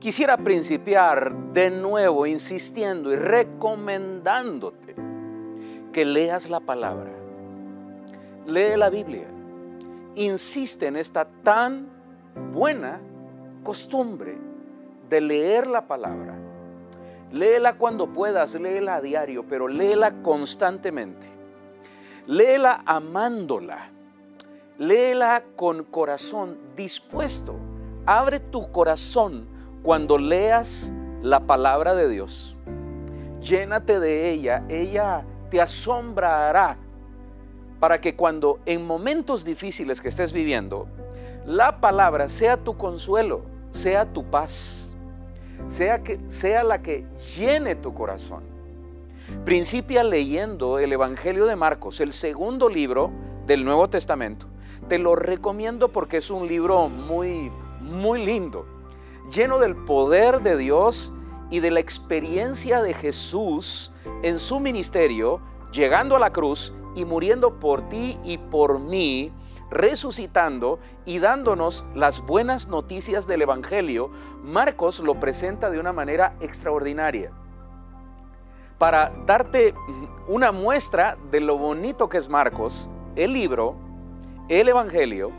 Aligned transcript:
quisiera 0.00 0.38
principiar 0.38 1.52
de 1.52 1.70
nuevo 1.70 2.26
insistiendo 2.26 3.12
y 3.12 3.16
recomendándote 3.16 4.96
que 5.92 6.04
leas 6.04 6.48
la 6.48 6.60
palabra. 6.60 7.10
Lee 8.46 8.76
la 8.76 8.88
Biblia. 8.88 9.28
Insiste 10.14 10.86
en 10.86 10.96
esta 10.96 11.26
tan 11.42 11.86
buena 12.52 13.00
costumbre 13.62 14.38
de 15.08 15.20
leer 15.20 15.66
la 15.66 15.86
palabra. 15.86 16.34
Léela 17.30 17.74
cuando 17.74 18.12
puedas, 18.12 18.54
léela 18.54 18.96
a 18.96 19.00
diario, 19.00 19.44
pero 19.48 19.68
léela 19.68 20.22
constantemente. 20.22 21.26
Léela 22.26 22.82
amándola. 22.86 23.90
Léela 24.78 25.44
con 25.56 25.84
corazón 25.84 26.58
dispuesto. 26.74 27.54
Abre 28.06 28.40
tu 28.40 28.72
corazón 28.72 29.59
cuando 29.82 30.18
leas 30.18 30.92
la 31.22 31.40
palabra 31.40 31.94
de 31.94 32.08
Dios. 32.08 32.56
Llénate 33.40 34.00
de 34.00 34.30
ella. 34.30 34.64
Ella 34.68 35.24
te 35.50 35.60
asombrará 35.60 36.76
para 37.78 38.00
que 38.00 38.14
cuando 38.14 38.60
en 38.66 38.86
momentos 38.86 39.44
difíciles 39.44 40.00
que 40.00 40.08
estés 40.08 40.32
viviendo, 40.32 40.86
la 41.46 41.80
palabra 41.80 42.28
sea 42.28 42.56
tu 42.58 42.76
consuelo, 42.76 43.42
sea 43.70 44.12
tu 44.12 44.24
paz, 44.24 44.94
sea, 45.68 46.02
que, 46.02 46.20
sea 46.28 46.62
la 46.62 46.82
que 46.82 47.06
llene 47.36 47.74
tu 47.74 47.94
corazón. 47.94 48.42
Principia 49.44 50.04
leyendo 50.04 50.78
el 50.78 50.92
Evangelio 50.92 51.46
de 51.46 51.56
Marcos, 51.56 52.00
el 52.00 52.12
segundo 52.12 52.68
libro 52.68 53.10
del 53.46 53.64
Nuevo 53.64 53.88
Testamento. 53.88 54.46
Te 54.88 54.98
lo 54.98 55.16
recomiendo 55.16 55.88
porque 55.88 56.18
es 56.18 56.30
un 56.30 56.46
libro 56.46 56.88
muy, 56.88 57.50
muy 57.80 58.24
lindo, 58.24 58.66
lleno 59.30 59.58
del 59.58 59.76
poder 59.76 60.40
de 60.40 60.56
Dios 60.56 61.12
y 61.50 61.60
de 61.60 61.70
la 61.70 61.80
experiencia 61.80 62.82
de 62.82 62.94
Jesús 62.94 63.92
en 64.22 64.38
su 64.38 64.60
ministerio, 64.60 65.40
llegando 65.72 66.16
a 66.16 66.18
la 66.18 66.32
cruz 66.32 66.74
y 66.94 67.04
muriendo 67.04 67.58
por 67.58 67.88
ti 67.88 68.18
y 68.24 68.38
por 68.38 68.80
mí, 68.80 69.32
resucitando 69.70 70.80
y 71.04 71.20
dándonos 71.20 71.84
las 71.94 72.20
buenas 72.20 72.68
noticias 72.68 73.26
del 73.26 73.42
Evangelio, 73.42 74.10
Marcos 74.42 75.00
lo 75.00 75.20
presenta 75.20 75.70
de 75.70 75.78
una 75.78 75.92
manera 75.92 76.34
extraordinaria. 76.40 77.30
Para 78.78 79.12
darte 79.26 79.74
una 80.26 80.52
muestra 80.52 81.16
de 81.30 81.40
lo 81.40 81.56
bonito 81.58 82.08
que 82.08 82.16
es 82.16 82.28
Marcos, 82.28 82.90
el 83.14 83.32
libro, 83.32 83.76
el 84.48 84.68
Evangelio, 84.68 85.30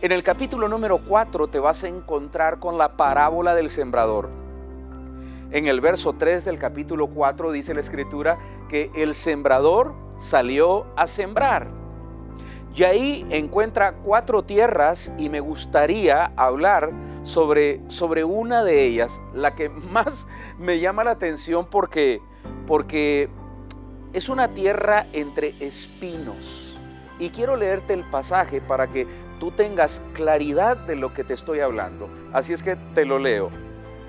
en 0.00 0.12
el 0.12 0.22
capítulo 0.22 0.68
número 0.68 0.98
4 0.98 1.48
te 1.48 1.58
vas 1.58 1.82
a 1.82 1.88
encontrar 1.88 2.60
con 2.60 2.78
la 2.78 2.96
parábola 2.96 3.54
del 3.54 3.68
sembrador. 3.68 4.28
En 5.50 5.66
el 5.66 5.80
verso 5.80 6.12
3 6.12 6.44
del 6.44 6.58
capítulo 6.58 7.08
4 7.08 7.50
dice 7.50 7.74
la 7.74 7.80
escritura 7.80 8.38
que 8.68 8.92
el 8.94 9.14
sembrador 9.14 9.94
salió 10.16 10.86
a 10.94 11.06
sembrar. 11.08 11.68
Y 12.76 12.84
ahí 12.84 13.26
encuentra 13.30 13.94
cuatro 13.96 14.44
tierras 14.44 15.12
y 15.18 15.30
me 15.30 15.40
gustaría 15.40 16.26
hablar 16.36 16.92
sobre, 17.24 17.80
sobre 17.88 18.22
una 18.22 18.62
de 18.62 18.84
ellas, 18.84 19.20
la 19.34 19.56
que 19.56 19.68
más 19.90 20.28
me 20.58 20.78
llama 20.78 21.02
la 21.02 21.12
atención 21.12 21.66
porque, 21.68 22.20
porque 22.68 23.28
es 24.12 24.28
una 24.28 24.48
tierra 24.48 25.06
entre 25.12 25.54
espinos. 25.58 26.67
Y 27.18 27.30
quiero 27.30 27.56
leerte 27.56 27.94
el 27.94 28.04
pasaje 28.04 28.60
para 28.60 28.86
que 28.86 29.06
tú 29.40 29.50
tengas 29.50 30.00
claridad 30.14 30.76
de 30.76 30.96
lo 30.96 31.12
que 31.12 31.24
te 31.24 31.34
estoy 31.34 31.60
hablando. 31.60 32.08
Así 32.32 32.52
es 32.52 32.62
que 32.62 32.76
te 32.94 33.04
lo 33.04 33.18
leo. 33.18 33.50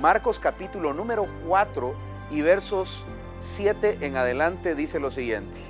Marcos 0.00 0.38
capítulo 0.38 0.92
número 0.92 1.26
4 1.46 1.94
y 2.30 2.40
versos 2.42 3.04
7 3.40 3.98
en 4.00 4.16
adelante 4.16 4.74
dice 4.74 4.98
lo 4.98 5.10
siguiente. 5.10 5.60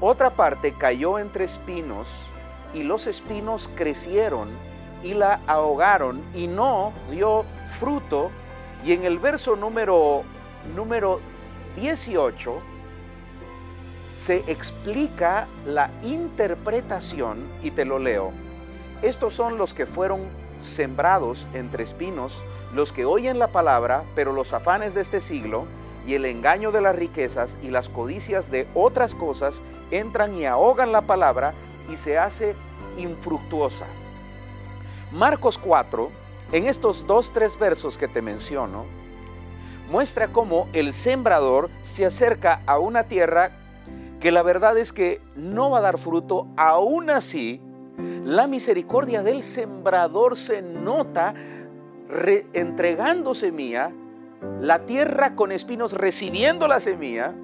Otra 0.00 0.30
parte 0.30 0.72
cayó 0.72 1.18
entre 1.18 1.44
espinos 1.44 2.08
y 2.72 2.82
los 2.82 3.06
espinos 3.06 3.70
crecieron 3.74 4.48
y 5.02 5.14
la 5.14 5.40
ahogaron 5.46 6.22
y 6.34 6.46
no 6.46 6.92
dio 7.10 7.44
fruto. 7.78 8.30
Y 8.84 8.92
en 8.92 9.04
el 9.04 9.18
verso 9.18 9.54
número, 9.56 10.24
número 10.74 11.20
18 11.76 12.73
se 14.16 14.38
explica 14.50 15.48
la 15.66 15.90
interpretación 16.02 17.44
y 17.62 17.70
te 17.70 17.84
lo 17.84 17.98
leo. 17.98 18.32
Estos 19.02 19.34
son 19.34 19.58
los 19.58 19.74
que 19.74 19.86
fueron 19.86 20.22
sembrados 20.60 21.46
entre 21.52 21.82
espinos, 21.82 22.42
los 22.72 22.92
que 22.92 23.04
oyen 23.04 23.38
la 23.38 23.48
palabra, 23.48 24.04
pero 24.14 24.32
los 24.32 24.52
afanes 24.52 24.94
de 24.94 25.00
este 25.00 25.20
siglo 25.20 25.66
y 26.06 26.14
el 26.14 26.24
engaño 26.26 26.70
de 26.70 26.80
las 26.80 26.96
riquezas 26.96 27.58
y 27.62 27.68
las 27.68 27.88
codicias 27.88 28.50
de 28.50 28.66
otras 28.74 29.14
cosas 29.14 29.62
entran 29.90 30.34
y 30.34 30.46
ahogan 30.46 30.92
la 30.92 31.02
palabra 31.02 31.54
y 31.90 31.96
se 31.96 32.18
hace 32.18 32.54
infructuosa. 32.96 33.86
Marcos 35.12 35.58
4, 35.58 36.10
en 36.52 36.66
estos 36.66 37.06
dos, 37.06 37.32
tres 37.32 37.58
versos 37.58 37.96
que 37.96 38.08
te 38.08 38.22
menciono, 38.22 38.84
muestra 39.90 40.28
cómo 40.28 40.68
el 40.72 40.92
sembrador 40.92 41.70
se 41.82 42.06
acerca 42.06 42.62
a 42.66 42.78
una 42.78 43.04
tierra 43.04 43.63
que 44.24 44.32
la 44.32 44.42
verdad 44.42 44.78
es 44.78 44.94
que 44.94 45.20
no 45.36 45.68
va 45.68 45.80
a 45.80 45.82
dar 45.82 45.98
fruto, 45.98 46.46
aún 46.56 47.10
así, 47.10 47.60
la 48.24 48.46
misericordia 48.46 49.22
del 49.22 49.42
sembrador 49.42 50.38
se 50.38 50.62
nota 50.62 51.34
entregando 52.54 53.34
semilla, 53.34 53.92
la 54.62 54.86
tierra 54.86 55.34
con 55.34 55.52
espinos 55.52 55.92
recibiendo 55.92 56.68
la 56.68 56.80
semilla, 56.80 57.34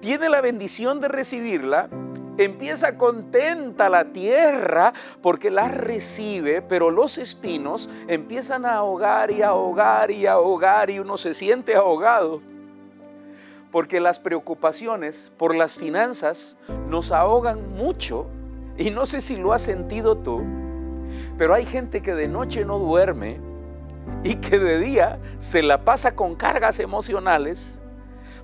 tiene 0.00 0.28
la 0.28 0.42
bendición 0.42 1.00
de 1.00 1.08
recibirla, 1.08 1.88
empieza 2.36 2.98
contenta 2.98 3.88
la 3.88 4.12
tierra 4.12 4.92
porque 5.22 5.50
la 5.50 5.68
recibe, 5.68 6.60
pero 6.60 6.90
los 6.90 7.16
espinos 7.16 7.88
empiezan 8.08 8.66
a 8.66 8.74
ahogar 8.74 9.30
y 9.30 9.40
ahogar 9.40 10.10
y 10.10 10.26
ahogar 10.26 10.90
y 10.90 10.98
uno 10.98 11.16
se 11.16 11.32
siente 11.32 11.76
ahogado. 11.76 12.42
Porque 13.70 14.00
las 14.00 14.18
preocupaciones 14.18 15.32
por 15.36 15.54
las 15.54 15.76
finanzas 15.76 16.56
nos 16.88 17.12
ahogan 17.12 17.72
mucho 17.74 18.26
y 18.76 18.90
no 18.90 19.06
sé 19.06 19.20
si 19.20 19.36
lo 19.36 19.52
has 19.52 19.62
sentido 19.62 20.16
tú, 20.16 20.42
pero 21.36 21.54
hay 21.54 21.66
gente 21.66 22.02
que 22.02 22.14
de 22.14 22.28
noche 22.28 22.64
no 22.64 22.78
duerme 22.78 23.38
y 24.24 24.36
que 24.36 24.58
de 24.58 24.78
día 24.78 25.18
se 25.38 25.62
la 25.62 25.84
pasa 25.84 26.14
con 26.14 26.34
cargas 26.34 26.80
emocionales 26.80 27.80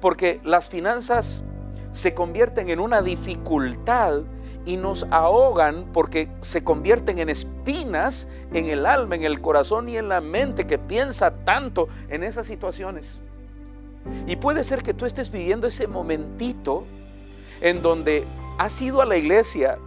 porque 0.00 0.40
las 0.42 0.68
finanzas 0.68 1.44
se 1.92 2.14
convierten 2.14 2.70
en 2.70 2.80
una 2.80 3.02
dificultad 3.02 4.22
y 4.64 4.76
nos 4.76 5.06
ahogan 5.10 5.86
porque 5.92 6.28
se 6.40 6.64
convierten 6.64 7.18
en 7.18 7.28
espinas 7.28 8.28
en 8.52 8.66
el 8.66 8.86
alma, 8.86 9.16
en 9.16 9.24
el 9.24 9.40
corazón 9.40 9.88
y 9.88 9.96
en 9.96 10.08
la 10.08 10.20
mente 10.20 10.66
que 10.66 10.78
piensa 10.78 11.44
tanto 11.44 11.88
en 12.08 12.22
esas 12.22 12.46
situaciones. 12.46 13.20
Y 14.26 14.36
puede 14.36 14.64
ser 14.64 14.82
que 14.82 14.94
tú 14.94 15.06
estés 15.06 15.30
viviendo 15.30 15.66
ese 15.66 15.86
momentito 15.86 16.84
en 17.60 17.82
donde 17.82 18.24
has 18.58 18.80
ido 18.82 19.00
a 19.00 19.06
la 19.06 19.16
iglesia, 19.16 19.78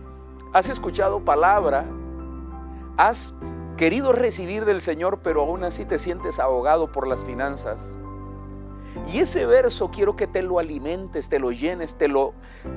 has 0.53 0.69
escuchado 0.69 1.19
palabra, 1.19 1.85
has 2.97 3.33
querido 3.77 4.13
recibir 4.13 4.65
del 4.65 4.81
Señor, 4.81 5.19
pero 5.21 5.41
aún 5.41 5.63
así 5.63 5.85
te 5.85 5.97
sientes 5.97 6.39
ahogado 6.39 6.91
por 6.91 7.07
las 7.07 7.25
finanzas. 7.25 7.97
Y 9.11 9.19
ese 9.19 9.45
verso 9.45 9.91
quiero 9.91 10.15
que 10.15 10.27
te 10.27 10.41
lo 10.41 10.59
alimentes, 10.59 11.27
te 11.27 11.39
lo 11.39 11.51
llenes, 11.51 11.95
te 11.95 12.07
lo, 12.07 12.33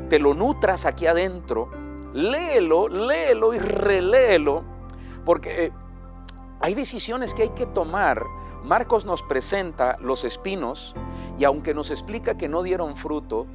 te 0.09 0.19
lo 0.19 0.35
nutras 0.35 0.85
aquí 0.85 1.07
adentro. 1.07 1.71
Léelo, 2.13 2.89
léelo 2.89 3.55
y 3.55 3.59
reléelo, 3.59 4.65
porque 5.25 5.67
eh, 5.67 5.73
hay 6.61 6.75
decisiones 6.75 7.35
que 7.35 7.43
hay 7.43 7.49
que 7.51 7.67
tomar. 7.67 8.25
Marcos 8.65 9.05
nos 9.05 9.23
presenta 9.23 9.97
los 10.01 10.25
espinos 10.25 10.97
y 11.39 11.45
aunque 11.45 11.73
nos 11.73 11.91
explica 11.91 12.37
que 12.37 12.49
no 12.49 12.63
dieron 12.63 12.97
fruto, 12.97 13.47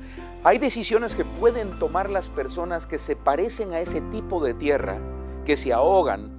hay 0.43 0.57
decisiones 0.57 1.15
que 1.15 1.25
pueden 1.25 1.77
tomar 1.79 2.09
las 2.09 2.29
personas 2.29 2.85
que 2.85 2.97
se 2.97 3.15
parecen 3.15 3.73
a 3.73 3.81
ese 3.81 4.01
tipo 4.01 4.43
de 4.43 4.53
tierra, 4.53 4.99
que 5.45 5.57
se 5.57 5.73
ahogan, 5.73 6.31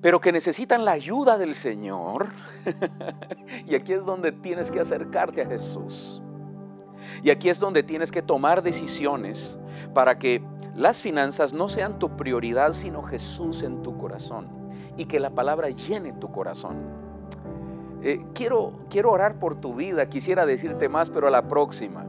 pero 0.00 0.20
que 0.20 0.32
necesitan 0.32 0.84
la 0.84 0.92
ayuda 0.92 1.38
del 1.38 1.54
Señor. 1.54 2.28
y 3.66 3.74
aquí 3.74 3.92
es 3.92 4.04
donde 4.04 4.30
tienes 4.30 4.70
que 4.70 4.78
acercarte 4.78 5.42
a 5.42 5.46
Jesús. 5.46 6.22
Y 7.22 7.30
aquí 7.30 7.48
es 7.48 7.58
donde 7.58 7.82
tienes 7.82 8.12
que 8.12 8.22
tomar 8.22 8.62
decisiones 8.62 9.58
para 9.92 10.18
que 10.18 10.42
las 10.76 11.02
finanzas 11.02 11.52
no 11.52 11.68
sean 11.68 11.98
tu 11.98 12.16
prioridad, 12.16 12.72
sino 12.72 13.02
Jesús 13.02 13.62
en 13.62 13.82
tu 13.82 13.96
corazón. 13.98 14.48
Y 14.96 15.06
que 15.06 15.18
la 15.18 15.30
palabra 15.30 15.70
llene 15.70 16.12
tu 16.12 16.30
corazón. 16.30 17.03
Eh, 18.04 18.22
quiero, 18.34 18.72
quiero 18.90 19.10
orar 19.10 19.38
por 19.38 19.54
tu 19.54 19.74
vida. 19.74 20.10
Quisiera 20.10 20.44
decirte 20.44 20.90
más, 20.90 21.08
pero 21.08 21.26
a 21.26 21.30
la 21.30 21.48
próxima. 21.48 22.04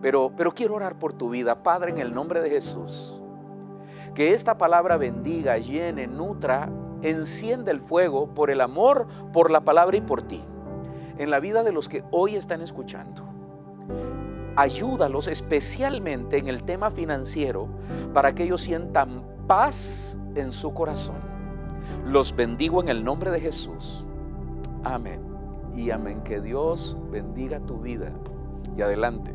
Pero, 0.00 0.30
pero 0.36 0.52
quiero 0.52 0.76
orar 0.76 1.00
por 1.00 1.12
tu 1.12 1.30
vida, 1.30 1.64
Padre, 1.64 1.90
en 1.90 1.98
el 1.98 2.14
nombre 2.14 2.40
de 2.40 2.48
Jesús. 2.48 3.20
Que 4.14 4.34
esta 4.34 4.56
palabra 4.56 4.96
bendiga, 4.96 5.58
llene, 5.58 6.06
nutra 6.06 6.70
enciende 7.02 7.72
el 7.72 7.80
fuego 7.80 8.34
por 8.34 8.50
el 8.50 8.60
amor, 8.60 9.08
por 9.32 9.50
la 9.50 9.62
palabra 9.62 9.96
y 9.96 10.00
por 10.00 10.22
ti. 10.22 10.44
En 11.18 11.30
la 11.30 11.40
vida 11.40 11.64
de 11.64 11.72
los 11.72 11.88
que 11.88 12.04
hoy 12.12 12.36
están 12.36 12.62
escuchando. 12.62 13.24
Ayúdalos 14.54 15.26
especialmente 15.26 16.38
en 16.38 16.46
el 16.46 16.62
tema 16.62 16.92
financiero 16.92 17.66
para 18.14 18.32
que 18.32 18.44
ellos 18.44 18.62
sientan 18.62 19.24
paz 19.48 20.18
en 20.36 20.52
su 20.52 20.72
corazón. 20.72 21.16
Los 22.06 22.34
bendigo 22.34 22.80
en 22.80 22.88
el 22.88 23.02
nombre 23.02 23.32
de 23.32 23.40
Jesús. 23.40 24.06
Amén. 24.94 25.20
Y 25.74 25.90
amén. 25.90 26.22
Que 26.22 26.40
Dios 26.40 26.96
bendiga 27.10 27.58
tu 27.58 27.80
vida. 27.80 28.12
Y 28.76 28.82
adelante. 28.82 29.34